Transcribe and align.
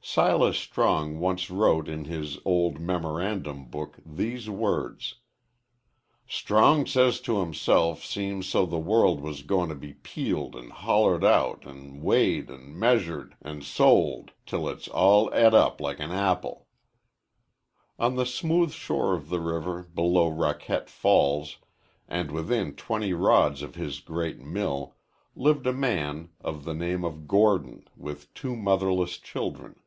Silas 0.00 0.56
Strong 0.56 1.18
once 1.18 1.50
wrote 1.50 1.86
in 1.86 2.06
his 2.06 2.38
old 2.46 2.80
memorandum 2.80 3.66
book 3.66 3.98
these 4.06 4.48
words: 4.48 5.16
"Strong 6.26 6.86
says 6.86 7.20
to 7.20 7.40
himself 7.40 8.02
seems 8.02 8.48
so 8.48 8.64
the 8.64 8.78
world 8.78 9.20
was 9.20 9.42
goin' 9.42 9.68
to 9.68 9.74
be 9.74 9.92
peeled 9.92 10.56
an' 10.56 10.70
hollered 10.70 11.22
out 11.24 11.66
an' 11.66 12.00
weighed 12.00 12.48
an' 12.50 12.78
measured 12.78 13.34
an' 13.42 13.60
sold 13.60 14.30
till 14.46 14.66
it's 14.66 14.88
all 14.88 15.30
et 15.34 15.52
up 15.52 15.78
like 15.78 16.00
an 16.00 16.12
apple." 16.12 16.66
On 17.98 18.16
the 18.16 18.24
smooth 18.24 18.72
shore 18.72 19.12
of 19.14 19.28
the 19.28 19.40
river 19.40 19.82
below 19.82 20.28
Raquette 20.28 20.88
Falls, 20.88 21.58
and 22.08 22.30
within 22.30 22.74
twenty 22.74 23.12
rods 23.12 23.60
of 23.60 23.74
his 23.74 24.00
great 24.00 24.38
mill, 24.38 24.96
lived 25.36 25.66
a 25.66 25.72
man 25.72 26.30
of 26.40 26.64
the 26.64 26.74
name 26.74 27.04
of 27.04 27.28
Gordon 27.28 27.84
with 27.94 28.32
two 28.32 28.56
motherless 28.56 29.18
children. 29.18 29.78